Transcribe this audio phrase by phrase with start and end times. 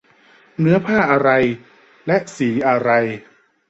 [0.59, 1.29] เนื้อผ้าอะไร
[2.07, 2.89] และสีอะไร